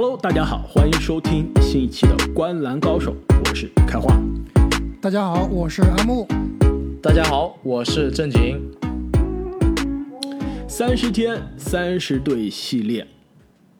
[0.00, 3.12] Hello，大家好，欢迎收听新一期的《观篮高手》，
[3.48, 4.16] 我是开花。
[5.02, 6.24] 大家好，我是阿木。
[7.02, 8.62] 大家好，我是正经。
[10.68, 13.08] 三十天三十队系列，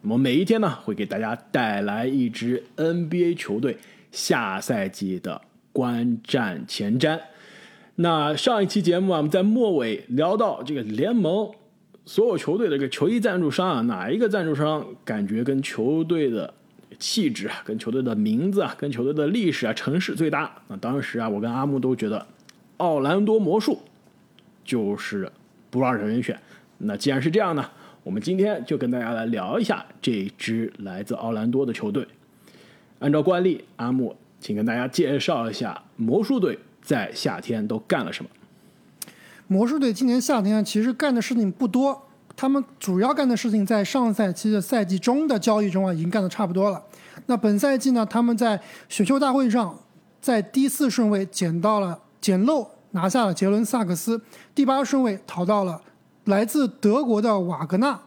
[0.03, 3.79] 我们每一天呢会给大家带来一支 NBA 球队
[4.11, 5.41] 下赛季的
[5.73, 7.21] 观战前瞻。
[7.95, 11.53] 那上一期节目啊，我们在末尾聊到这个联盟
[12.09, 16.55] 所有球队的这个球衣赞助商啊，哪一个赞助商感觉跟球队的
[16.99, 20.51] 气质啊、跟球队的名字啊、跟球队的历史啊、城市最搭？
[20.69, 22.27] 那当时啊，我跟阿木都觉得
[22.79, 23.79] 奥兰多魔术
[24.65, 25.31] 就是
[25.69, 26.41] 不二的人选。
[26.79, 27.63] 那既然是这样呢，
[28.03, 32.09] 我们今天就跟大家来聊一下这支来自奥兰多的球队。
[33.01, 38.31] 按照惯例，阿木请跟大家介绍一下魔术队在夏天都干了什么。
[39.51, 41.99] 魔术队今年夏天其实干的事情不多，
[42.37, 46.83] 他们主要干的事情在上赛季的赛季中的交易中啊已经干的差不多了。
[47.25, 49.75] 那本赛季呢，他们在选秀大会上
[50.21, 54.21] 在第四顺位捡到了捡漏拿下了杰伦萨克斯，
[54.55, 55.81] 第八顺位淘到了
[56.25, 57.99] 来自德国的瓦格纳，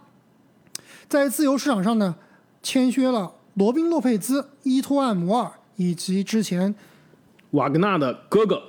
[1.10, 2.16] 在自由市场上呢
[2.62, 6.76] 签约了罗宾洛佩兹、伊托安摩尔以及之前
[7.52, 8.62] 瓦格纳的哥哥，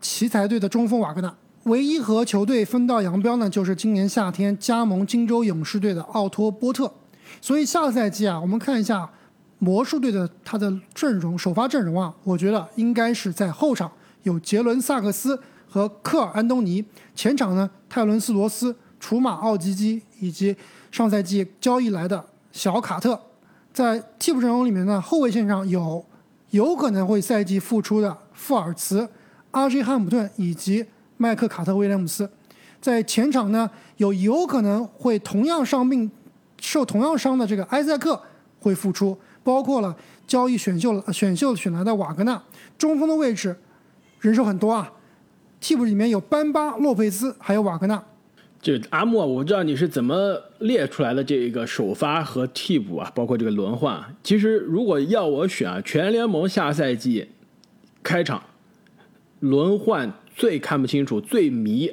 [0.00, 1.34] 奇才队的中锋瓦格纳。
[1.66, 6.92] 唯一和球队分道扬镳呢，就是今年夏天加盟金州勇士队的奥托波特。
[7.40, 9.10] 所以下个赛季啊，我们看一下
[9.58, 13.90] 魔术队的他的阵容，首发阵容啊，我觉得应该是在后场
[14.22, 15.36] 有杰伦萨克斯
[15.68, 16.84] 和科尔安东尼，
[17.16, 20.56] 前场呢泰伦斯罗斯、楚马奥吉基以及
[20.92, 23.20] 上赛季交易来的小卡特。
[23.72, 26.04] 在替补阵容里面呢，后卫线上有
[26.50, 29.08] 有可能会赛季复出的富尔茨、
[29.50, 30.86] 阿 J 汉姆顿以及
[31.16, 32.30] 麦克卡特威廉姆斯。
[32.80, 36.10] 在前场呢，有有可能会同样伤病、
[36.60, 38.20] 受同样伤的这个埃塞克
[38.60, 39.96] 会复出，包括了
[40.26, 42.40] 交易选秀选秀选来的瓦格纳。
[42.78, 43.56] 中锋的位置
[44.20, 44.92] 人手很多啊，
[45.60, 48.02] 替补里面有班巴、洛佩兹还有瓦格纳。
[48.60, 54.02] 这阿莫，我不知道你是怎么列出来的这个首发和替补啊，包括这个轮换。
[54.22, 57.28] 其实如果要我选啊，全联盟下赛季
[58.02, 58.42] 开场
[59.40, 61.90] 轮换最看不清楚、最迷、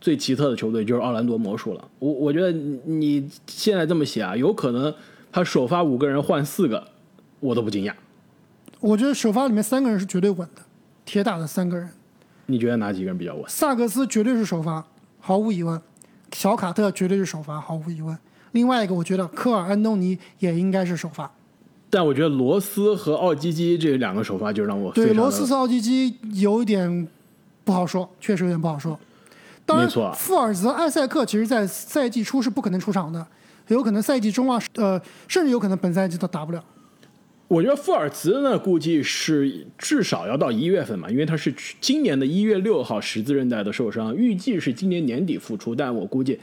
[0.00, 1.88] 最奇特的球队就是奥兰多魔术了。
[2.00, 4.92] 我我觉得你现在这么写啊，有可能
[5.30, 6.88] 他首发五个人换四个，
[7.38, 7.92] 我都不惊讶。
[8.80, 10.62] 我觉得首发里面三个人是绝对稳的，
[11.04, 11.88] 铁打的三个人。
[12.46, 13.44] 你觉得哪几个人比较稳？
[13.46, 14.84] 萨格斯绝对是首发，
[15.20, 15.78] 毫无疑问；
[16.32, 18.18] 小卡特绝对是首发，毫无疑问。
[18.50, 21.32] 另外一个，我觉得科尔安东尼也应该是首发。
[21.88, 27.06] 但我觉得罗斯和奥基基这两个首发就让我对罗斯和奥基基有一点
[27.64, 28.98] 不好说，确实有点不好说。
[29.66, 33.26] 当然，富尔茨、艾塞克其实在赛季初是不可能出场的，
[33.68, 36.62] 有可能赛季中啊，呃，甚至有可能本赛季都打不了。
[37.48, 46.38] 我觉得富尔茨呢，估计是至少要到一月份嘛，因为他是今年的一月六号十字韧带的受伤，预计是今年年底复出，但我估计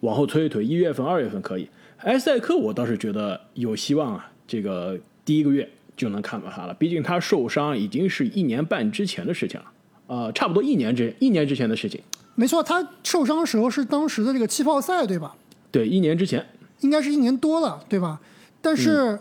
[0.00, 1.68] 往后推一推，一月份、二月份可以。
[1.98, 9.66] 埃塞克我倒是觉得有希望啊，这个第一个月就能看到他了，毕竟他受伤已经是一年半之前的事情了，
[10.06, 12.00] 呃，差不多一年之一年之前的事情，
[12.34, 15.34] 没错，他受伤的时候是当时的这个气泡赛，对吧？
[15.70, 16.44] 对，一年之前。
[16.80, 18.20] 应该是一年多了，对吧？
[18.60, 19.18] 但是，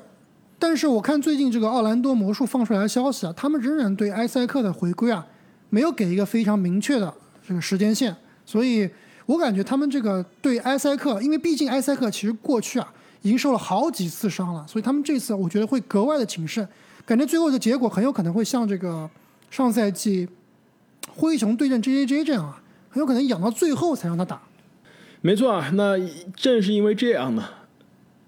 [0.60, 5.26] 但是我看最近这个奥兰多魔术放出来的消息啊，他们仍然对埃塞克的回归啊，
[5.70, 7.14] 没有给一个非常明确的
[7.48, 8.14] 这个时间线，
[8.46, 8.90] 所以
[9.26, 16.68] 我感觉他们这个对埃塞克，因为毕竟埃塞克其实过去啊已经受了好几次伤了，所以他们这次我觉得会格外的谨慎，
[17.06, 19.10] 感觉最后的结果很有可能会像这个
[19.50, 20.28] 上赛季
[21.16, 24.42] 灰熊对阵 J.J.J 这样啊，很有可能养到最后才让他打。
[25.22, 25.96] 没错啊，那
[26.36, 27.44] 正是因为这样呢，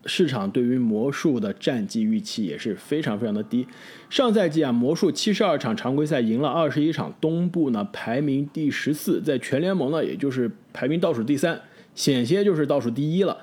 [0.05, 3.67] 市场对于魔术的战绩预期也是非常非常的低。
[4.09, 11.59] 上赛季啊，魔术七十二场常规赛赢了二十一场，东部呢排名第十四，在全联盟呢也就是排名倒数第三，
[11.95, 13.37] 险些就是倒数第一了。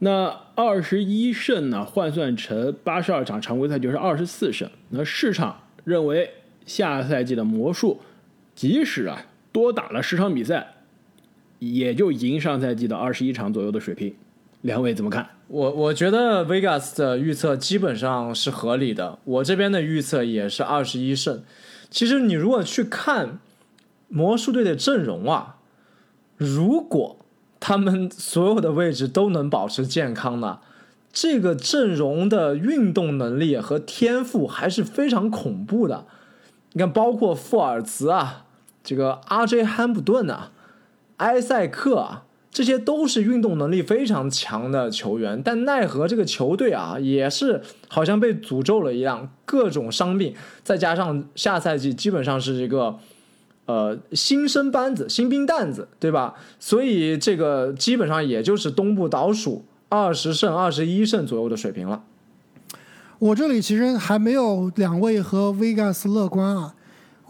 [0.00, 0.26] 那
[0.56, 4.68] 二十一胜呢，换算成八十二场常规赛就是二十四胜。
[4.88, 6.28] 那市场认为
[6.66, 8.00] 下赛季的魔术，
[8.54, 10.70] 即使啊多打了十场比赛。
[11.60, 14.14] 也就赢上赛季的二十一场左右的水平，
[14.60, 15.30] 两位怎么看？
[15.46, 21.42] 我我觉得 Vegas 的预测基本上是合理的，我这边的预测也是二十一胜。
[21.88, 23.38] 其实你如果去看
[24.08, 25.56] 魔术队的阵容啊，
[26.36, 27.16] 如果
[27.60, 30.58] 他们所有的位置都能保持健康呢，
[31.10, 36.04] 这个阵容的运动能力和天赋还是非常恐怖的。
[36.72, 38.43] 你看，包括富尔茨啊，
[38.84, 40.52] 这个 RJ 汉普顿啊。
[41.18, 50.34] 埃塞克啊，这些都是运动能力非常强的球员，但奈何这个球队啊，也是好像被诅咒了一样，各种伤病，
[50.64, 52.98] 再加上下赛季基本上是一个
[53.66, 56.34] 呃新生班子、新兵蛋子，对吧？
[56.58, 62.02] 所以这个基本上也就是东部倒数二十胜、二十一胜左右的水平了。
[63.20, 66.74] 我这里其实还没有两位和 Vegas 乐观啊，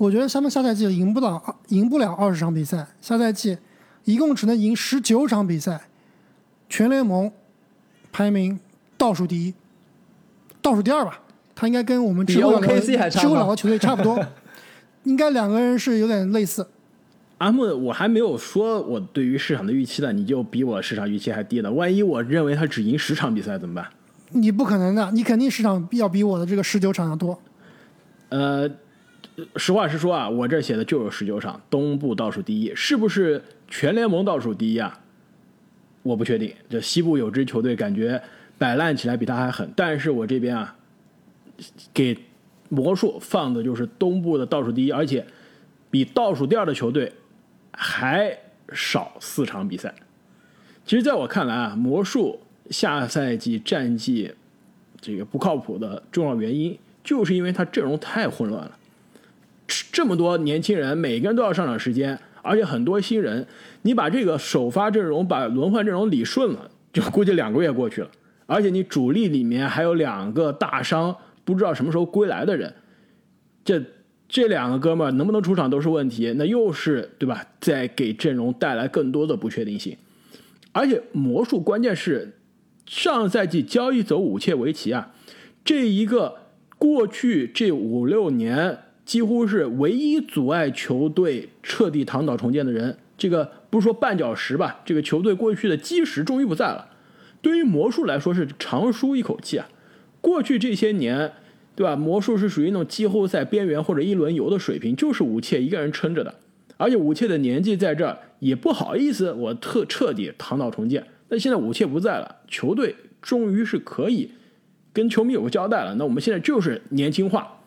[0.05, 3.57] 我觉得他们下赛季赢不了，赢不了二十场比赛，下赛季
[4.05, 5.81] 一共只能赢十九场比赛，
[6.69, 7.33] 全联盟
[8.13, 8.61] 排名
[8.99, 9.55] 倒数第一，
[10.61, 11.21] 倒数第二吧，
[11.55, 14.23] 他应该跟我们知乎老的知乎老的球队差不多，
[15.05, 16.67] 应该两个人是有点类似。
[17.39, 21.73] 阿木，我还没有说我对于市场的预期呢，你就比我市场预期还低呢。
[21.73, 23.87] 万一我认为他只赢十场比赛怎么办？
[24.31, 27.39] 你不可能的，你肯定市场要比我的这个十九场要多。
[28.29, 28.69] 呃，
[29.57, 35.01] 实话实说啊，我这写的就有十九场，东部倒数第一，是不是全联盟倒数第一啊？
[36.03, 36.55] 我不确定。
[36.69, 38.23] 这西部有支球队感觉
[38.59, 40.77] 摆烂起来比他还狠，但是我这边啊，
[41.93, 42.17] 给
[42.69, 45.27] 魔术放的就是东部的倒数第一，而且
[45.91, 47.13] 比倒数第二的球队
[47.73, 48.39] 还
[48.73, 49.95] 少四场比赛。
[50.85, 52.41] 其实，在我看来啊，魔术。
[52.71, 54.33] 下赛季战绩
[54.99, 58.79] 这个不靠谱的重要原因，就是因为他阵容太混乱了。
[59.67, 63.47] 这么多年轻人，每个人都要上场时间，而且很多新人，
[63.83, 68.11] 你把这个首发阵容、把轮换阵容理顺了，就估计两个月过去了。
[68.47, 72.75] 而且你主力里面还有两个大伤，不知道什么时候归来的人，
[73.65, 73.83] 这
[74.29, 76.35] 这两个哥们儿能不能出场都是问题。
[76.37, 77.45] 那又是对吧？
[77.61, 79.97] 在给阵容带来更多的不确定性。
[80.73, 82.39] 而且魔术关键是。
[82.87, 85.15] 上赛季交易走武切维奇啊，
[85.65, 86.37] 这一个
[86.77, 94.81] 过去这五六年几乎是唯一阻碍球队彻底躺倒重建的人，这个不是说绊脚石吧？
[94.85, 96.89] 这个球队过去的基石终于不在了。
[97.43, 99.69] 对于魔术来说是长舒一口气啊。
[100.21, 101.33] 过去这些年，
[101.77, 101.95] 对吧？
[101.95, 106.35] 魔术是属于那种季后赛边缘或者一轮游的水平，就是武切一个人撑着的。
[106.77, 111.07] 而且武切的年纪在这儿也不好意思，我特彻底躺倒重建。
[111.29, 114.31] 那现在武切不在了，球队终于是可以
[114.93, 115.95] 跟球迷有个交代了。
[115.97, 117.61] 那我们现在就是年轻化，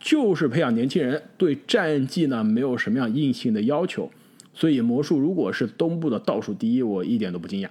[0.00, 4.10] 就是培养年轻人，对战绩呢没有什么样硬性的要求。
[4.54, 7.68] 所以魔术如果是东部的倒数第一，我一点都不惊讶。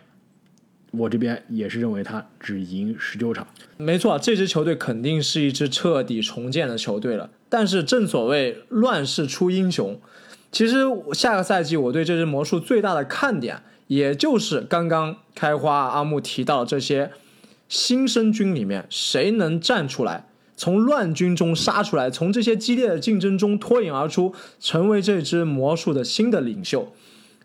[0.92, 3.46] 我这边也是认为他只赢十九场。
[3.78, 7.30] 没错，这支球队肯定是一支彻底重建的球队了。
[7.50, 10.00] 但是正所谓乱世出英雄，
[10.52, 10.78] 其实
[11.14, 13.62] 下个赛季我对这支魔术最大的看点。
[13.88, 17.12] 也就是刚刚开花阿木提到这些
[17.68, 20.28] 新生军里面，谁能站出来，
[20.60, 26.92] 从乱军中杀出来，从这些激烈的竞争中脱颖而出，成为这支魔术的新的领袖？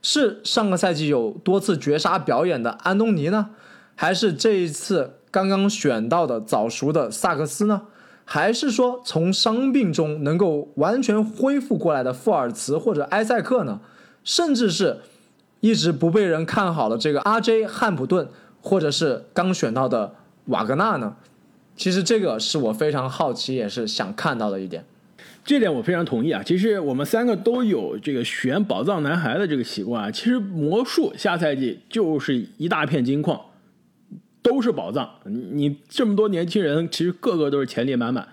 [0.02, 3.50] 是上个赛季有多次绝杀表演的安东尼呢，
[3.94, 7.82] 还是这一次刚刚选到的早熟的萨克斯呢？
[8.24, 13.80] 还是说从伤病中能够完全恢复过来的富尔茨或者埃塞克呢？
[14.24, 14.98] 甚至是？
[15.60, 18.28] 一直不被人看好的这个 RJ 汉普顿，
[18.60, 20.16] 或者是刚选到的
[20.46, 21.14] 瓦格纳呢？
[21.76, 24.84] 其实这个是我非常好奇，也是想看到的一点。
[25.44, 26.42] 这点我非常同意啊！
[26.42, 30.10] 其实我们三个都有这个选宝藏男孩的这个习惯。
[30.12, 33.40] 其实魔术下赛季就是一大片金矿，
[34.42, 35.10] 都是宝藏。
[35.24, 38.26] 你这么多年轻人，其实个个都是潜力满满，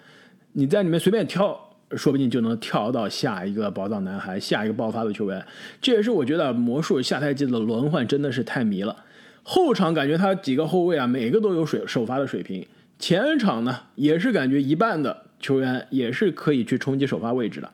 [0.54, 1.68] 你在里面随便挑。
[1.98, 5.46] 说不定就能跳到下一个宝藏男孩，下一个爆发的球员。
[5.82, 8.96] 这也是我觉得魔术下赛季的轮换真的是太迷了。
[9.44, 12.64] 后场感觉他几个后卫啊，每个都有水首发的水平；
[13.02, 17.70] 前场呢，也是感觉一半的球员也是可以去冲击首发位置的。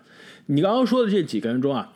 [0.45, 1.91] 你刚刚说的这几个人中啊，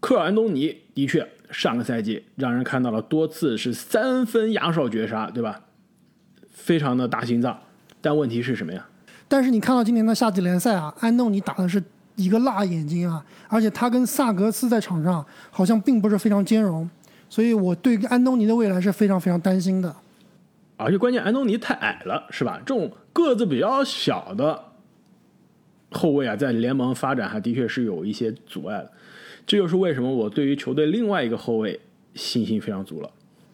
[0.00, 5.60] 科尔安东尼的确上个赛季让人看到了多次是三分压哨绝杀，对吧？
[6.50, 7.60] 非常的大心脏。
[8.00, 8.86] 但问题是什么呀？
[9.28, 11.82] 但是你看到今年的夏季联赛啊，安东尼打的是
[12.16, 16.88] 一个辣眼睛啊，而且他跟萨格斯在场上好像并不是非常兼容，
[17.28, 19.94] 所以我对安东尼的未来是非常非常担心的。
[20.76, 22.60] 而且关键安东尼太矮了，是吧？
[22.64, 24.64] 这种个子比较小的
[25.90, 28.90] 后卫啊，在联盟发展还的确是有一些阻碍的。
[29.46, 31.80] 这就是为什么我对于球队另外一个后卫
[32.14, 33.10] 信心非常足了。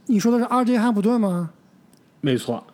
[0.07, 1.51] 你说的是 RJ 汉普顿吗？
[2.21, 2.65] 没错。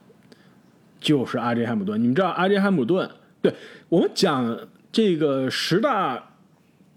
[1.00, 3.10] 就是阿 J 汉姆顿，你们知道阿 J 汉姆顿？
[3.42, 3.54] 对
[3.90, 4.58] 我们讲
[4.90, 6.30] 这个十大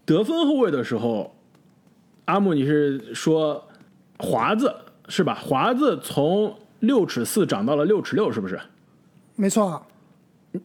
[0.06, 1.36] 得分后卫的时候，
[2.24, 3.68] 阿木你是说
[4.18, 4.74] 华子
[5.10, 5.36] 是吧？
[5.36, 8.60] 华子从六尺四涨到了六尺六，是不是？
[9.36, 9.86] 没错。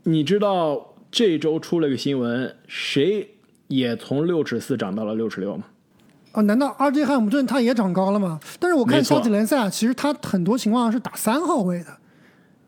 [0.05, 3.29] 你知道这周出了个新闻，谁
[3.69, 5.65] 也从六尺四涨到了六尺六吗？
[6.33, 8.41] 啊，难道 RJ 汉姆顿他也长高了吗？
[8.59, 11.99] 但是我看超级联赛啊，其实他很多情况是打三号位的。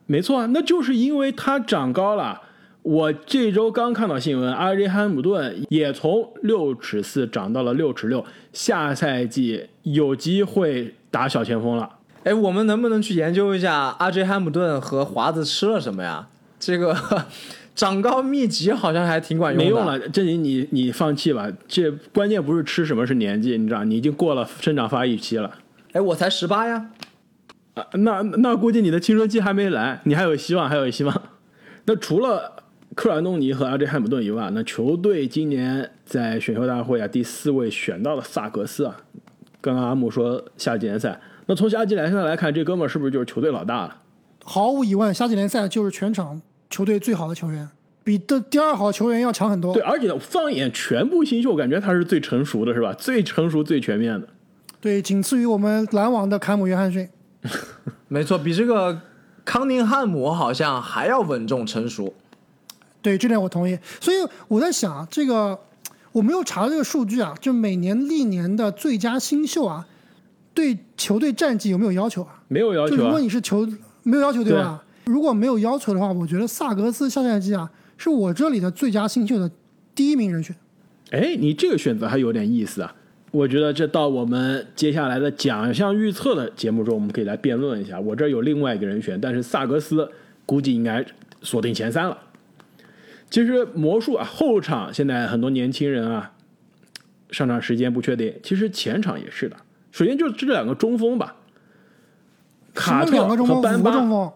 [0.06, 2.42] 没错啊，那就是因为他长高了。
[2.82, 8.22] 我这周刚看到新闻，，RJ 汉姆顿也从六尺四长到了六尺六，
[8.52, 11.88] 下赛季有机会打小前锋了。
[12.24, 16.26] 哎，我们能不能去研究一下阿 J 汉姆顿和华子吃了什么呀？
[16.58, 16.96] 这个
[17.76, 19.64] 长高秘籍好像还挺管用的。
[19.64, 21.48] 没用了，这你你你放弃吧。
[21.68, 25.50] 这关键不是吃什么，是年纪，你知道，你已经过了生长发育期了。
[25.92, 26.90] 哎，我才十八呀。
[27.74, 31.22] 啊，那那估计你的青春期还没来，你还有希望，还有希望。
[31.84, 32.62] 那除了
[32.94, 38.96] 克尔东尼和阿 J 汉姆顿以外，那球队今年在选秀大会啊第四位选到了萨格斯啊。
[39.60, 43.96] 刚刚阿姆说下季联赛，那从夏季联赛来看，这哥们儿是不是就是球队老大了？
[44.44, 47.68] 毫无疑问，夏季联赛就是全场球队最好的球员，
[48.02, 49.72] 比的第二好球员要强很多。
[49.74, 52.92] 对，而且放眼全部新秀，感觉他是最成熟的，是吧？
[52.92, 54.28] 最成熟、最全面的。
[54.80, 57.08] 对，仅次于我们篮网的凯姆约翰逊。
[58.08, 59.00] 没错，比这个
[59.44, 62.14] 康宁汉姆好像还要稳重成熟。
[63.02, 63.78] 对，这点我同意。
[64.00, 64.16] 所以
[64.48, 65.58] 我在想，这个
[66.12, 69.86] 我没有查这个数据啊，就每年历年的最佳新秀啊，
[70.54, 72.40] 对球队战绩有没有要求啊？
[72.48, 73.20] 没有要求啊就如果。
[73.20, 73.68] 你是球
[74.04, 74.82] 没有要求对吧？
[75.04, 79.50] 如果没有要求的话，我觉得萨格斯下赛季啊，是我这里的最佳新秀的
[79.94, 80.56] 第一名人选。
[81.10, 82.94] 哎，你这个选择还有点意思啊！
[83.30, 88.00] 我觉得这到我们接下来的奖项预测的节目中，我们可以来辩论一下。
[88.00, 90.08] 我这有另外一个人选，但是萨格斯
[90.46, 91.04] 估计应该
[91.42, 92.16] 锁定前三了。
[93.28, 96.32] 其实魔术啊，后场现在很多年轻人啊，
[97.30, 98.32] 上场时间不确定。
[98.42, 99.56] 其实前场也是的。
[99.94, 101.36] 首先就是这两个中锋吧，
[102.74, 104.32] 卡特和班巴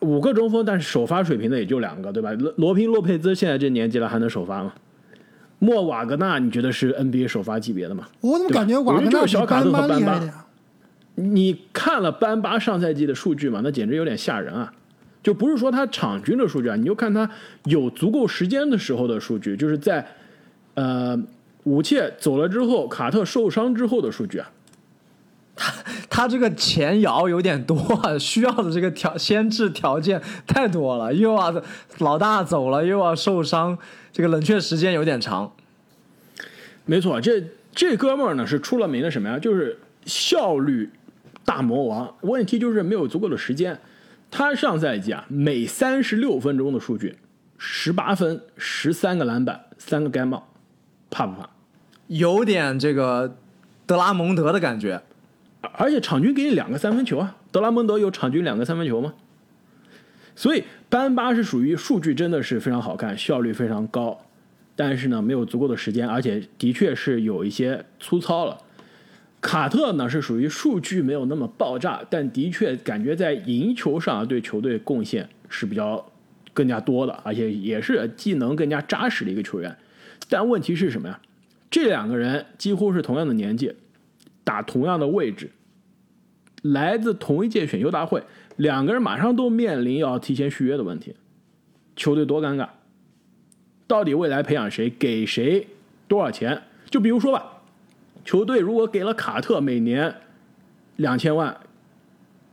[0.00, 2.30] 五个中锋，但是首发水平的也就两个，对吧？
[2.32, 4.74] 罗罗宾洛佩兹现在这年纪了，还能首发吗？
[5.58, 8.08] 莫瓦格纳，你觉得是 NBA 首发级别的吗？
[8.20, 10.46] 我怎么感觉瓦格纳比我觉得就是小卡特和班巴？
[11.14, 13.62] 你看了班巴上赛季的数据吗？
[13.64, 14.70] 那简直有点吓人啊！
[15.22, 17.30] 就不是说他场均的数据啊，你就看他
[17.64, 20.06] 有足够时间的时候的数据，就是在
[20.74, 21.18] 呃
[21.64, 24.50] 武切走了之后，卡特受伤之后的数据啊。
[25.60, 25.74] 他
[26.08, 31.62] 他这个前摇有点多，啊，需要的这个条先制条件太多了，又要
[31.98, 33.76] 老大走了，又要受伤，
[34.10, 35.52] 这个冷却时间有点长。
[36.86, 39.38] 没错，这这哥们儿呢是出了名的什么呀？
[39.38, 40.90] 就是效率
[41.44, 42.16] 大魔王。
[42.22, 43.78] 问题就是没有足够的时间。
[44.30, 47.18] 他上赛季啊，每三十六分钟的数据，
[47.58, 50.48] 十八分、十三个篮板、三个盖帽，
[51.10, 51.50] 怕不怕？
[52.06, 53.36] 有点这个
[53.84, 55.02] 德拉蒙德的感觉。
[55.60, 59.14] 而且场均给你两个三分球啊，德拉蒙德有场均两个三分球吗？
[60.34, 64.18] 所以班巴是属于数据真的是非常好看，效率非常高，
[64.74, 68.56] 但是呢没有足够的时间，而且的确是有一些粗糙了。
[69.42, 76.10] 卡特呢是属于数据没有那么爆炸，但的确感觉在赢球上对球队贡献是比较
[76.54, 79.76] 更加多的，而且也是技能更加扎实的一个球员。
[80.28, 81.20] 但问题是什么呀？
[81.70, 83.74] 这两个人几乎是同样的年纪，
[84.50, 85.48] 打同样的位置，
[86.62, 88.20] 来自同一届选秀大会，
[88.56, 91.14] 两个人马上都面临要提前续约的问题，
[91.94, 92.68] 球队多尴尬。
[93.86, 95.68] 到底未来培养谁，给谁
[96.08, 96.60] 多少钱？
[96.90, 97.62] 就比如说吧，
[98.24, 100.12] 球队如果给了卡特每年
[100.96, 101.56] 两千万，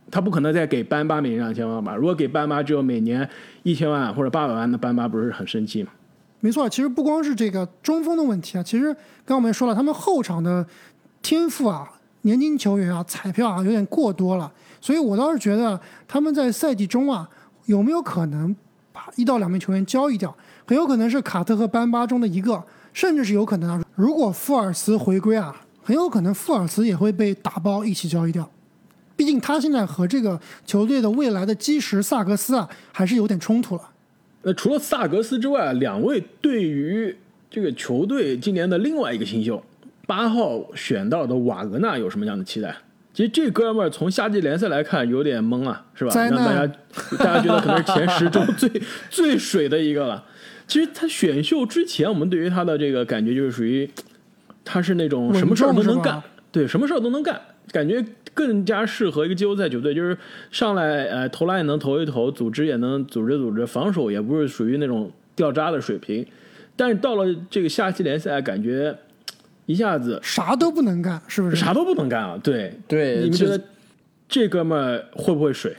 [0.08, 1.96] 他不可能再给班巴每年两千万吧？
[1.96, 3.28] 如果给班巴只有每年
[3.64, 5.90] 一千万或者八百万，那班巴不是很生气吗？
[6.38, 10.64] 没错，其实不光是这个中锋的问题啊，其实刚刚我们也说了，他们后场的
[11.28, 11.86] 天赋啊，
[12.22, 17.28] 年轻球员啊，彩票啊有点过多了，所以我倒是觉得他们在赛季中啊，
[17.66, 18.56] 有没有可能
[18.94, 20.34] 把一到两名球员交易掉？
[20.64, 28.48] 很有可能是卡特和班巴中的一个，甚至是有可能啊，如果富尔茨回归啊，很有可能富尔茨也会被打包一起交易掉。
[29.14, 33.82] 毕竟他现在和这个球队的未来的基石萨格斯啊，还是有点冲突了。
[34.40, 37.14] 那除了萨格斯之外，两位对于
[37.50, 39.62] 这个球队今年的另外一个新秀
[40.08, 42.74] 八号选到的瓦格纳有什么样的期待？
[43.12, 46.10] 其实这哥们儿从夏季联赛来看有点懵啊，是吧？
[46.14, 46.74] 让大家
[47.18, 48.70] 大家觉得可能是前十中最
[49.10, 50.24] 最水的一个了。
[50.66, 53.86] 其实他选秀之前，我们对于他的这个感觉就是属于
[54.64, 57.38] 他是那种什么事儿都能干对，什么事儿都能干，
[57.70, 60.16] 感觉更加适合一个季后赛球队，就是
[60.50, 66.26] 上来呃投篮也能投一投，组织也能组织组织，防守也不是属于那种掉渣的水平。
[66.76, 68.96] 但是到了这个夏季联赛，感觉
[69.68, 71.56] 一下子啥都不能干，是不是？
[71.56, 72.38] 啥都不能干啊。
[72.42, 73.60] 对对你们觉得
[74.26, 75.76] 这哥们儿会不会水？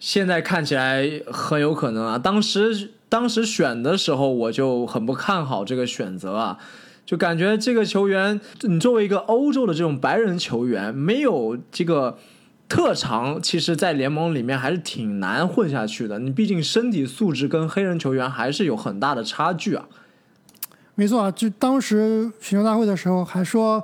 [0.00, 2.18] 现在看起来很有可能啊。
[2.18, 6.58] 当时当时选的时候，我就很不看好这个选择啊。
[7.06, 12.18] 就感觉这个球员，你作为一个欧洲的这种白人球员，没有这个
[12.68, 16.18] 特长，其实，在联盟里面还是挺难混下去的。
[16.18, 19.88] 你毕竟身体素质跟黑人球员还是有很大的差距啊。
[20.98, 23.80] 没错啊，就当时选秀大会的时候还说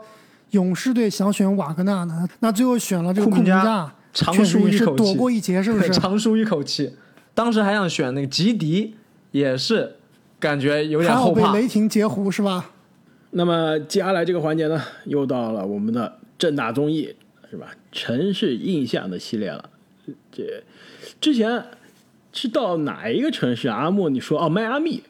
[0.50, 5.90] 勇士队想选瓦格纳呢，那最后选了这个库明加，长舒一口气，躲过一劫，是不是？
[5.94, 6.92] 长舒一口气。
[7.32, 8.96] 当时还想选那个吉迪，
[9.30, 9.94] 也是
[10.40, 11.52] 感觉有点后怕。
[11.52, 12.72] 被雷霆截胡是吧？
[13.30, 17.14] 那么接下来这个环节呢，又到了我们的正大综艺
[17.48, 17.68] 是吧？
[17.92, 19.70] 城市印象的系列了。
[20.32, 20.64] 这
[21.20, 21.64] 之前
[22.32, 23.76] 是到哪一个城市啊？
[23.76, 25.00] 阿莫，你说哦，迈阿密。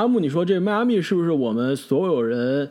[0.00, 2.70] 阿木，你说这迈阿密是不是我们所有人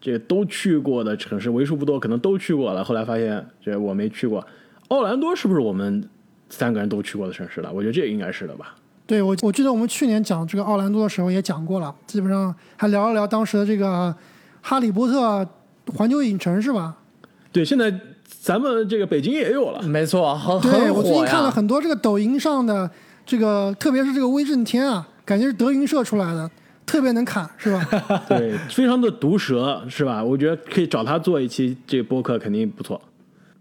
[0.00, 1.50] 这都去过的城市？
[1.50, 2.84] 为数不多，可能都去过了。
[2.84, 4.46] 后来发现这我没去过。
[4.86, 6.08] 奥兰多是不是我们
[6.48, 7.72] 三个人都去过的城市了？
[7.72, 8.76] 我觉得这应该是的吧。
[9.06, 14.14] 对我，我记得我们去年讲这个奥兰多的时候也讲过了，基本上还聊了聊当时的这个
[14.62, 15.44] 哈利波特
[15.96, 16.96] 环球影城是吧？
[17.50, 17.92] 对，现在
[18.24, 19.82] 咱们这个北京也有了。
[19.82, 21.50] 没错，很对很火我最近看了。
[21.50, 22.88] 很多这个抖音上的
[23.26, 26.48] 这个，特别是这个威震天啊，感觉是德云社出来的，
[26.88, 27.86] 特别能侃是吧？
[28.28, 30.24] 对，非常的毒舌，是吧？
[30.24, 33.00] 我觉得可以找他做一期这个播客，肯定不错。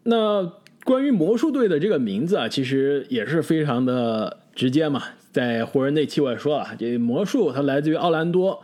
[0.04, 0.50] 那
[0.86, 5.04] 关于魔术队的这个名字啊，其实也是非常的直接嘛。
[5.34, 8.64] 在湖人那期我也说了，这魔术它来自于奥兰多。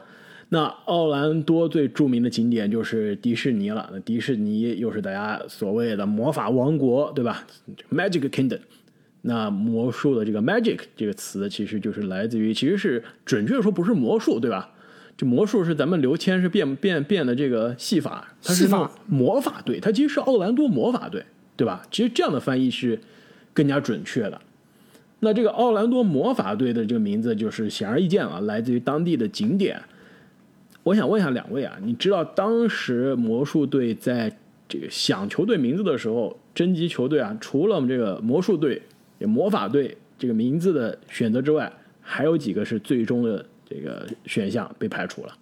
[0.50, 3.90] 那奥兰多最著名的景点就是迪士尼了。
[3.92, 7.44] 那迪士尼又是大家所谓的魔法王国，对吧
[7.92, 8.60] ？Magic Kingdom。
[9.26, 14.70] 那魔术的这个 magic 这个词，其实就是来自于，其实是准确的说不是魔术，对吧？
[15.16, 21.24] 这魔术是咱们刘谦是变变变的这个戏法，它是戏法魔法队，它其实是奥兰多魔法队，
[21.56, 21.86] 对吧？
[21.90, 23.00] 其实这样的翻译是
[23.54, 24.42] 更加准确的。
[25.20, 29.82] 那这个奥兰多魔法队的这个名字就是显而易见了，来自于当地的景点。
[30.84, 34.36] 我想问一下两位啊，你知道当时魔术队在
[34.68, 38.82] 这个想球队名字的时候，征集球队啊，除了我们这个魔术队、
[39.24, 45.34] 也魔法队这个名字的选择之外，还有几个是最终的这个选项被排除了？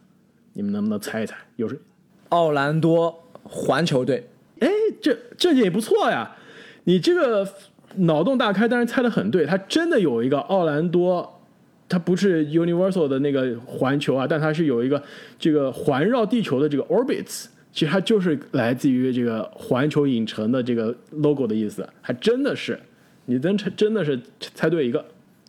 [0.54, 1.36] 你们能不能猜一猜？
[1.56, 1.82] 又是？
[2.30, 4.24] 奥兰多环球队，
[4.60, 4.70] 哎，
[5.02, 6.38] 这这也不错呀！
[6.84, 7.48] 你这个
[7.96, 11.42] 脑洞大开，但是猜的很对，它真的有一个奥兰多，
[11.90, 15.02] 它不是 Universal 的那个环球啊，但它是有一个
[15.40, 22.80] 这个环绕地球的这个 orbits，其实它就是来自于这个环球影城的这个 logo 的意思，还真的是，
[23.26, 25.06] 你真真的是猜对一个。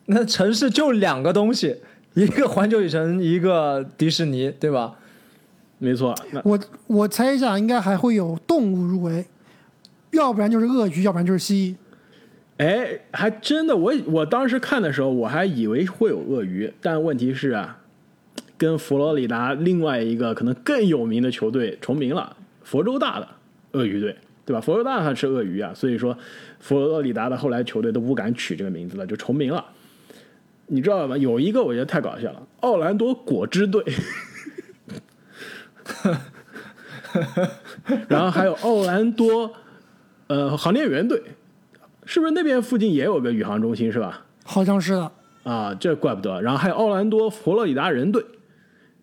[0.06, 1.76] 那城市就两个东西，
[2.14, 4.96] 一个环球影城，一个迪士尼，对吧？
[5.78, 9.24] 没错，我我猜一下，应该还会有动物入围，
[10.12, 12.62] 要不然就是鳄鱼，要不然就是蜥蜴。
[12.64, 17.80] 哎，还真的，我我当时看的时候，我还以为会有鳄鱼，但问题是啊，
[18.56, 23.26] 跟佛罗里达另外一个可能更有名的球队重名了，佛州大的
[23.72, 24.16] 鳄鱼队，
[24.52, 24.60] 对吧？
[24.60, 26.14] 佛罗大还是鳄鱼啊，所以说
[26.60, 29.64] 佛罗里达的后来球队都不敢取这个名字了，就重名了。
[30.66, 31.16] 你知道吗？
[31.16, 33.82] 有一个我觉得太搞笑了，奥兰多果汁队，
[38.08, 39.50] 然后还有奥兰多
[40.26, 41.22] 呃航天员队，
[42.04, 44.26] 是不是那边附近也有个宇航中心是吧？
[44.44, 45.12] 好像是的，
[45.44, 46.42] 啊，这怪不得。
[46.42, 48.22] 然后还有奥兰多佛罗里达人队，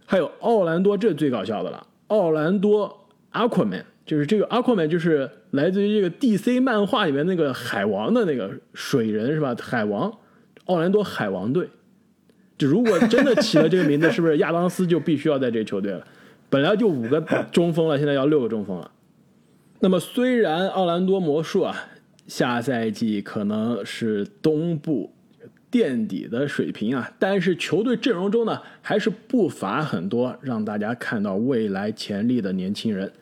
[0.05, 9.55] 还有奥兰多，这最搞笑的了，奥兰多 Aquaman，就是这个 Aquaman 就是来自于这个 DC 漫画里面那个海王的那个水人是吧？
[9.61, 10.11] 海王，
[10.65, 11.69] 奥兰多海王队。
[12.57, 16.03] 就如果真的起了这个名字，是不是亚当斯就必须要在这个球队了？
[16.49, 18.89] 本来就五个中锋了，现在要六个中锋了。
[19.79, 21.75] 那么虽然奥兰多魔术啊，
[22.25, 25.13] 下赛季可能是东部
[25.69, 33.13] 垫底的水平啊，但是球队阵容中呢，还是不乏很多让大家看到未来潜力的年轻人。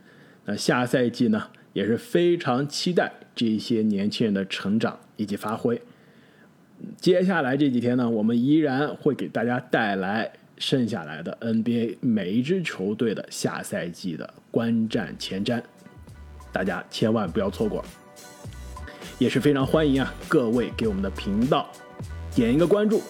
[0.49, 5.79] 那下赛季呢，也是非常期待这些年轻人的成长以及发挥。
[6.95, 15.61] 接下来这几天呢，我们依然会给大家带来剩下来的 NBA 每一支球队的下赛季的观战前瞻，
[16.53, 17.83] 大家千万不要错过。
[19.19, 21.69] 也是非常欢迎啊各位给我们的频道
[22.33, 23.01] 点一个关注，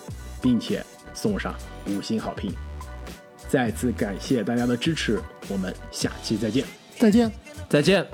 [0.41, 1.53] 并且送上
[1.85, 2.51] 五星好评。
[3.47, 6.86] 再次感谢大家的支持，我们下期再见。
[6.99, 7.31] 再见。
[7.69, 8.05] 再见。